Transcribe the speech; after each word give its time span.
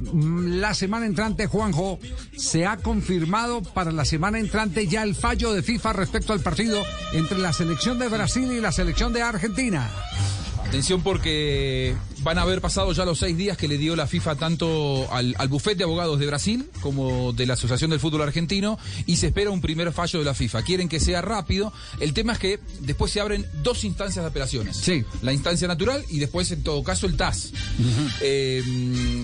mm, 0.00 0.60
la 0.60 0.74
semana 0.74 1.06
entrante, 1.06 1.46
Juanjo, 1.46 1.98
se 2.36 2.66
ha 2.66 2.76
confirmado 2.76 3.62
para 3.62 3.92
la 3.92 4.04
semana 4.04 4.38
entrante 4.38 4.86
ya 4.86 5.02
el 5.02 5.14
fallo 5.14 5.52
de 5.52 5.62
FIFA 5.62 5.92
respecto 5.92 6.32
al 6.32 6.40
partido 6.40 6.82
entre 7.12 7.38
la 7.38 7.52
selección 7.52 7.98
de 7.98 8.08
Brasil 8.08 8.50
y 8.52 8.60
la 8.60 8.72
selección 8.72 9.12
de 9.12 9.22
Argentina. 9.22 9.90
Atención 10.66 11.02
porque 11.02 11.96
van 12.22 12.38
a 12.38 12.42
haber 12.42 12.60
pasado 12.60 12.92
ya 12.92 13.04
los 13.04 13.18
seis 13.18 13.36
días 13.36 13.56
que 13.56 13.68
le 13.68 13.78
dio 13.78 13.96
la 13.96 14.06
FIFA 14.06 14.36
tanto 14.36 15.08
al, 15.12 15.34
al 15.38 15.48
bufete 15.48 15.76
de 15.76 15.84
abogados 15.84 16.18
de 16.18 16.26
Brasil 16.26 16.68
como 16.80 17.32
de 17.32 17.46
la 17.46 17.54
Asociación 17.54 17.90
del 17.90 18.00
Fútbol 18.00 18.22
Argentino 18.22 18.78
y 19.06 19.16
se 19.16 19.28
espera 19.28 19.50
un 19.50 19.60
primer 19.60 19.92
fallo 19.92 20.18
de 20.18 20.24
la 20.24 20.34
FIFA. 20.34 20.62
Quieren 20.62 20.88
que 20.88 21.00
sea 21.00 21.22
rápido. 21.22 21.72
El 21.98 22.12
tema 22.12 22.34
es 22.34 22.38
que 22.38 22.60
después 22.80 23.10
se 23.12 23.20
abren 23.20 23.46
dos 23.62 23.84
instancias 23.84 24.22
de 24.22 24.28
apelaciones. 24.28 24.76
Sí. 24.76 25.04
La 25.22 25.32
instancia 25.32 25.66
natural 25.66 26.04
y 26.10 26.18
después 26.18 26.50
en 26.50 26.62
todo 26.62 26.82
caso 26.82 27.06
el 27.06 27.16
TAS. 27.16 27.52
Eh, 28.20 28.62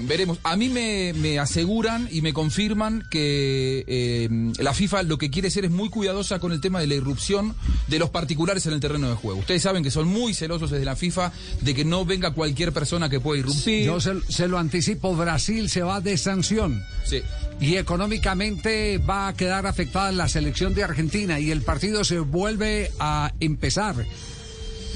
veremos. 0.04 0.38
A 0.42 0.56
mí 0.56 0.68
me, 0.68 1.12
me 1.14 1.38
aseguran 1.38 2.08
y 2.10 2.22
me 2.22 2.32
confirman 2.32 3.04
que 3.10 3.84
eh, 3.86 4.28
la 4.58 4.72
FIFA 4.72 5.02
lo 5.02 5.18
que 5.18 5.30
quiere 5.30 5.50
ser 5.50 5.64
es 5.66 5.70
muy 5.70 5.90
cuidadosa 5.90 6.38
con 6.38 6.52
el 6.52 6.60
tema 6.60 6.80
de 6.80 6.86
la 6.86 6.94
irrupción 6.94 7.54
de 7.88 7.98
los 7.98 8.10
particulares 8.10 8.64
en 8.66 8.72
el 8.72 8.80
terreno 8.80 9.08
de 9.08 9.16
juego. 9.16 9.40
Ustedes 9.40 9.62
saben 9.62 9.82
que 9.82 9.90
son 9.90 10.08
muy 10.08 10.32
celosos 10.34 10.70
desde 10.70 10.84
la 10.84 10.96
FIFA 10.96 11.32
de 11.60 11.74
que 11.74 11.84
no 11.84 12.04
venga 12.04 12.30
cualquier 12.30 12.72
persona 12.72 12.85
que 13.10 13.20
pueda 13.20 13.40
irrumpir. 13.40 13.86
Yo 13.86 14.00
se, 14.00 14.14
se 14.28 14.48
lo 14.48 14.58
anticipo, 14.58 15.14
Brasil 15.14 15.68
se 15.68 15.82
va 15.82 16.00
de 16.00 16.16
sanción. 16.16 16.82
Sí. 17.04 17.22
Y 17.60 17.76
económicamente 17.76 18.98
va 18.98 19.28
a 19.28 19.32
quedar 19.34 19.66
afectada 19.66 20.12
la 20.12 20.28
selección 20.28 20.74
de 20.74 20.84
Argentina 20.84 21.40
y 21.40 21.50
el 21.50 21.62
partido 21.62 22.04
se 22.04 22.18
vuelve 22.18 22.90
a 22.98 23.32
empezar. 23.40 23.96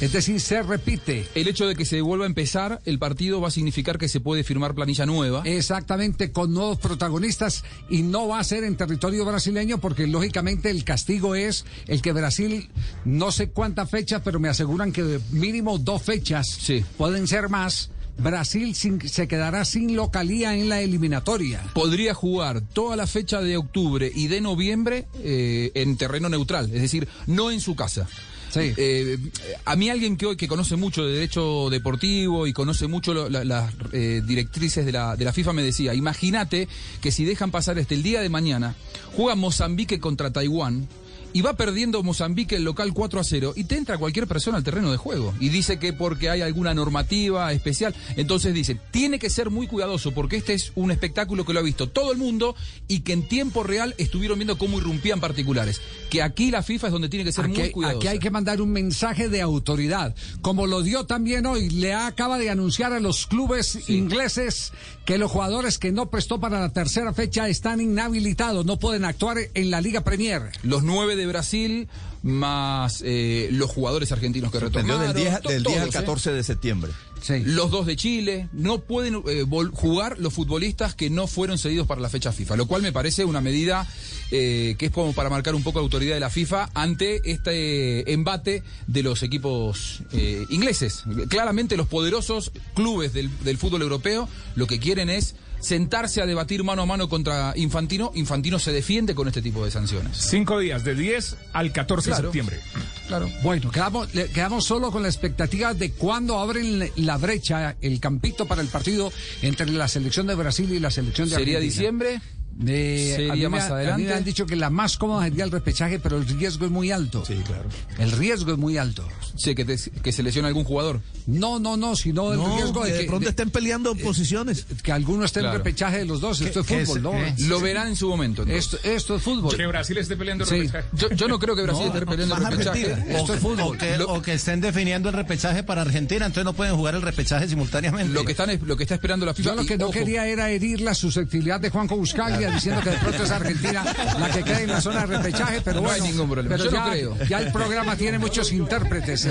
Es 0.00 0.12
decir, 0.12 0.40
se 0.40 0.62
repite. 0.62 1.26
El 1.34 1.46
hecho 1.48 1.66
de 1.66 1.76
que 1.76 1.84
se 1.84 2.00
vuelva 2.00 2.24
a 2.24 2.28
empezar 2.28 2.80
el 2.86 2.98
partido 2.98 3.40
va 3.40 3.48
a 3.48 3.50
significar 3.50 3.98
que 3.98 4.08
se 4.08 4.20
puede 4.20 4.44
firmar 4.44 4.74
planilla 4.74 5.04
nueva. 5.04 5.42
Exactamente, 5.44 6.32
con 6.32 6.54
nuevos 6.54 6.78
protagonistas 6.78 7.64
y 7.90 8.02
no 8.02 8.26
va 8.28 8.38
a 8.40 8.44
ser 8.44 8.64
en 8.64 8.76
territorio 8.76 9.24
brasileño 9.26 9.78
porque 9.78 10.06
lógicamente 10.06 10.70
el 10.70 10.84
castigo 10.84 11.34
es 11.34 11.64
el 11.86 12.00
que 12.00 12.12
Brasil, 12.12 12.70
no 13.04 13.30
sé 13.30 13.50
cuántas 13.50 13.90
fechas, 13.90 14.22
pero 14.24 14.40
me 14.40 14.48
aseguran 14.48 14.90
que 14.92 15.20
mínimo 15.32 15.78
dos 15.78 16.02
fechas 16.02 16.46
Sí. 16.48 16.84
pueden 16.96 17.26
ser 17.28 17.48
más. 17.48 17.90
Brasil 18.18 18.74
sin- 18.74 19.08
se 19.08 19.26
quedará 19.28 19.64
sin 19.64 19.96
localía 19.96 20.54
en 20.54 20.68
la 20.68 20.80
eliminatoria. 20.82 21.62
Podría 21.72 22.12
jugar 22.12 22.60
toda 22.60 22.94
la 22.94 23.06
fecha 23.06 23.40
de 23.40 23.56
octubre 23.56 24.10
y 24.14 24.26
de 24.28 24.42
noviembre 24.42 25.06
eh, 25.22 25.70
en 25.74 25.96
terreno 25.96 26.28
neutral, 26.28 26.66
es 26.66 26.82
decir, 26.82 27.08
no 27.26 27.50
en 27.50 27.60
su 27.62 27.74
casa. 27.76 28.06
Sí. 28.50 28.72
Eh, 28.76 29.16
a 29.64 29.76
mí 29.76 29.88
alguien 29.90 30.16
que 30.16 30.26
hoy 30.26 30.36
que 30.36 30.48
conoce 30.48 30.76
mucho 30.76 31.04
de 31.06 31.12
derecho 31.12 31.70
deportivo 31.70 32.46
y 32.46 32.52
conoce 32.52 32.86
mucho 32.88 33.14
lo- 33.14 33.28
la- 33.28 33.44
las 33.44 33.72
eh, 33.92 34.22
directrices 34.26 34.84
de 34.84 34.92
la, 34.92 35.14
de 35.16 35.24
la 35.24 35.32
FIFA 35.32 35.52
me 35.52 35.62
decía, 35.62 35.94
imagínate 35.94 36.68
que 37.00 37.12
si 37.12 37.24
dejan 37.24 37.50
pasar 37.50 37.78
este 37.78 37.94
el 37.94 38.02
día 38.02 38.20
de 38.20 38.28
mañana, 38.28 38.74
juega 39.16 39.34
Mozambique 39.36 40.00
contra 40.00 40.30
Taiwán 40.32 40.88
y 41.32 41.42
va 41.42 41.54
perdiendo 41.54 42.02
Mozambique 42.02 42.56
el 42.56 42.64
local 42.64 42.92
4 42.92 43.20
a 43.20 43.24
0 43.24 43.52
y 43.56 43.64
te 43.64 43.76
entra 43.76 43.98
cualquier 43.98 44.26
persona 44.26 44.56
al 44.58 44.64
terreno 44.64 44.90
de 44.90 44.96
juego 44.96 45.34
y 45.40 45.48
dice 45.48 45.78
que 45.78 45.92
porque 45.92 46.30
hay 46.30 46.42
alguna 46.42 46.74
normativa 46.74 47.52
especial, 47.52 47.94
entonces 48.16 48.54
dice, 48.54 48.78
tiene 48.90 49.18
que 49.18 49.30
ser 49.30 49.50
muy 49.50 49.66
cuidadoso 49.66 50.12
porque 50.12 50.36
este 50.36 50.54
es 50.54 50.72
un 50.74 50.90
espectáculo 50.90 51.44
que 51.44 51.52
lo 51.52 51.60
ha 51.60 51.62
visto 51.62 51.88
todo 51.88 52.12
el 52.12 52.18
mundo 52.18 52.54
y 52.88 53.00
que 53.00 53.12
en 53.12 53.28
tiempo 53.28 53.62
real 53.62 53.94
estuvieron 53.98 54.38
viendo 54.38 54.58
cómo 54.58 54.78
irrumpían 54.78 55.20
particulares, 55.20 55.80
que 56.10 56.22
aquí 56.22 56.50
la 56.50 56.62
FIFA 56.62 56.88
es 56.88 56.92
donde 56.92 57.08
tiene 57.08 57.24
que 57.24 57.32
ser 57.32 57.48
muy 57.48 57.60
Aquí, 57.60 57.70
cuidadosa. 57.70 57.98
aquí 57.98 58.08
hay 58.08 58.18
que 58.18 58.30
mandar 58.30 58.60
un 58.60 58.70
mensaje 58.70 59.28
de 59.28 59.40
autoridad, 59.40 60.14
como 60.42 60.66
lo 60.66 60.82
dio 60.82 61.04
también 61.06 61.46
hoy. 61.46 61.70
Le 61.70 61.94
acaba 61.94 62.38
de 62.38 62.50
anunciar 62.50 62.92
a 62.92 63.00
los 63.00 63.26
clubes 63.26 63.88
ingleses 63.88 64.72
que 65.04 65.18
los 65.18 65.30
jugadores 65.30 65.78
que 65.78 65.92
no 65.92 66.10
prestó 66.10 66.40
para 66.40 66.60
la 66.60 66.72
tercera 66.72 67.12
fecha 67.12 67.48
están 67.48 67.80
inhabilitados, 67.80 68.64
no 68.66 68.78
pueden 68.78 69.04
actuar 69.04 69.38
en 69.54 69.70
la 69.70 69.80
Liga 69.80 70.02
Premier. 70.02 70.42
los 70.62 70.82
nueve 70.82 71.16
de 71.16 71.19
Brasil 71.26 71.88
más 72.22 73.02
eh, 73.04 73.48
los 73.52 73.70
jugadores 73.70 74.12
argentinos 74.12 74.52
que 74.52 74.60
retornaron. 74.60 75.02
del 75.14 75.14
10, 75.14 75.40
to- 75.40 75.48
del 75.48 75.62
10 75.62 75.76
al 75.78 75.82
todos, 75.84 75.94
¿eh? 75.94 75.98
14 75.98 76.32
de 76.32 76.42
septiembre. 76.44 76.92
Sí. 77.22 77.42
Los 77.44 77.70
dos 77.70 77.84
de 77.86 77.96
Chile 77.96 78.48
no 78.52 78.78
pueden 78.80 79.22
eh, 79.28 79.44
jugar 79.72 80.18
los 80.18 80.32
futbolistas 80.32 80.94
que 80.94 81.10
no 81.10 81.26
fueron 81.26 81.58
cedidos 81.58 81.86
para 81.86 82.00
la 82.00 82.08
fecha 82.08 82.32
FIFA, 82.32 82.56
lo 82.56 82.66
cual 82.66 82.80
me 82.82 82.92
parece 82.92 83.24
una 83.26 83.40
medida 83.42 83.86
eh, 84.30 84.74
que 84.78 84.86
es 84.86 84.92
como 84.92 85.12
para 85.12 85.28
marcar 85.28 85.54
un 85.54 85.62
poco 85.62 85.78
la 85.80 85.82
autoridad 85.84 86.14
de 86.14 86.20
la 86.20 86.30
FIFA 86.30 86.70
ante 86.74 87.20
este 87.30 88.10
embate 88.12 88.62
de 88.86 89.02
los 89.02 89.22
equipos 89.22 90.02
eh, 90.12 90.46
ingleses. 90.48 91.04
Claramente 91.28 91.76
los 91.76 91.88
poderosos 91.88 92.52
clubes 92.74 93.12
del, 93.12 93.30
del 93.44 93.58
fútbol 93.58 93.82
europeo 93.82 94.26
lo 94.56 94.66
que 94.66 94.78
quieren 94.78 95.10
es 95.10 95.34
sentarse 95.60 96.20
a 96.22 96.26
debatir 96.26 96.64
mano 96.64 96.82
a 96.82 96.86
mano 96.86 97.08
contra 97.08 97.52
Infantino. 97.56 98.12
Infantino 98.14 98.58
se 98.58 98.72
defiende 98.72 99.14
con 99.14 99.28
este 99.28 99.42
tipo 99.42 99.64
de 99.64 99.70
sanciones. 99.70 100.16
Cinco 100.16 100.58
días, 100.58 100.84
de 100.84 100.94
10 100.94 101.36
al 101.52 101.72
14 101.72 102.10
de 102.10 102.16
septiembre. 102.16 102.60
Claro. 103.08 103.28
Bueno, 103.42 103.70
quedamos, 103.70 104.08
quedamos 104.08 104.64
solo 104.64 104.90
con 104.90 105.02
la 105.02 105.08
expectativa 105.08 105.74
de 105.74 105.92
cuándo 105.92 106.38
abren 106.38 106.90
la 106.96 107.16
brecha, 107.18 107.76
el 107.80 108.00
campito 108.00 108.46
para 108.46 108.62
el 108.62 108.68
partido 108.68 109.12
entre 109.42 109.66
la 109.70 109.88
selección 109.88 110.26
de 110.26 110.34
Brasil 110.34 110.70
y 110.72 110.78
la 110.80 110.90
selección 110.90 111.28
de 111.28 111.36
¿Sería 111.36 111.58
Argentina. 111.58 111.60
diciembre? 111.82 112.20
Eh, 112.66 113.12
Sería 113.16 113.32
a 113.32 113.36
mí 113.36 113.42
me 113.42 113.48
más 113.48 113.62
ha- 113.62 113.66
A 113.66 113.68
mí 113.70 113.74
adelante. 113.80 114.04
me 114.04 114.12
han 114.12 114.24
dicho 114.24 114.44
que 114.44 114.54
la 114.54 114.68
más 114.68 114.98
cómoda 114.98 115.24
sería 115.24 115.44
el 115.44 115.50
repechaje, 115.50 115.98
pero 115.98 116.18
el 116.18 116.26
riesgo 116.26 116.66
es 116.66 116.70
muy 116.70 116.90
alto. 116.90 117.24
Sí, 117.24 117.34
claro. 117.46 117.68
El 117.98 118.12
riesgo 118.12 118.52
es 118.52 118.58
muy 118.58 118.76
alto. 118.76 119.08
Sí, 119.36 119.54
que, 119.54 119.64
te- 119.64 119.78
que 120.02 120.12
se 120.12 120.22
lesiona 120.22 120.48
algún 120.48 120.64
jugador. 120.64 121.00
No, 121.26 121.58
no, 121.58 121.76
no, 121.76 121.96
sino 121.96 122.32
el 122.32 122.38
No, 122.38 122.56
riesgo 122.56 122.84
de 122.84 122.92
que 122.92 122.98
de 122.98 123.04
pronto 123.04 123.24
de- 123.24 123.30
estén 123.30 123.50
peleando 123.50 123.94
posiciones. 123.96 124.66
que 124.82 124.92
alguno 124.92 125.24
esté 125.24 125.40
en 125.40 125.52
repechaje 125.52 125.98
de 125.98 126.04
los 126.06 126.20
dos. 126.20 126.40
Esto 126.40 126.60
es 126.60 126.66
fútbol, 126.66 126.96
es- 126.98 127.02
¿no? 127.02 127.14
eh, 127.14 127.34
Lo 127.48 127.60
verán 127.60 127.88
en 127.88 127.96
su 127.96 128.08
momento. 128.08 128.42
Esto, 128.46 128.78
esto 128.82 129.16
es 129.16 129.22
fútbol. 129.22 129.56
Que 129.56 129.66
Brasil 129.66 129.96
esté 129.98 130.16
peleando 130.16 130.44
el 130.44 130.50
Sí. 130.50 130.56
repechaje. 130.56 130.88
Yo, 130.92 131.10
yo 131.10 131.28
no 131.28 131.38
creo 131.38 131.54
que 131.56 131.62
Brasil 131.62 131.86
No, 131.88 131.94
esté 131.94 132.06
peleando 132.06 132.36
el 132.36 132.44
repechaje. 132.46 133.04
Esto 133.16 133.34
es 133.34 133.40
fútbol. 133.40 133.74
O 133.74 133.78
que, 133.78 133.98
Lo- 133.98 134.08
o 134.14 134.22
que 134.22 134.34
estén 134.34 134.60
definiendo 134.60 135.08
el 135.08 135.14
repechaje 135.14 135.62
para 135.62 135.82
Argentina, 135.82 136.26
entonces 136.26 136.44
no 136.44 136.52
pueden 136.52 136.74
jugar 136.76 136.94
el 136.94 137.02
repechaje 137.02 137.48
simultáneamente. 137.48 138.12
Lo 138.12 138.24
que, 138.24 138.32
están, 138.32 138.50
es- 138.50 138.62
lo 138.62 138.76
que 138.76 138.84
está 138.84 138.94
esperando 138.94 139.26
la 139.26 139.34
FIFA. 139.34 139.50
Yo 139.50 139.56
lo 139.56 139.62
y 139.62 139.66
que 139.66 139.78
no 139.78 139.84
ojo, 139.86 139.92
quería 139.92 140.26
era 140.26 140.50
herir 140.50 140.80
la 140.80 140.94
susceptibilidad 140.94 141.60
de 141.60 141.70
Juanjo 141.70 141.96
Buscaglia 141.96 142.50
diciendo 142.50 142.80
que 142.82 142.90
de 142.90 142.96
pronto 142.98 143.22
es 143.24 143.30
Argentina 143.30 143.84
la 144.18 144.30
que 144.30 144.42
queda 144.42 144.60
en 144.62 144.68
la 144.70 144.80
zona 144.80 145.06
de 145.06 145.16
repechaje, 145.18 145.60
pero 145.64 145.80
No 145.80 145.90
hay 145.90 146.00
ningún 146.00 146.28
problema. 146.30 146.56
Pero 146.56 146.64
Yo 146.64 146.70
no 146.70 146.86
ya, 146.86 146.90
creo. 146.92 147.16
ya 147.28 147.38
el 147.40 147.52
programa 147.52 147.96
tiene 147.96 148.18
muchos 148.18 148.52
intérpretes. 148.52 149.26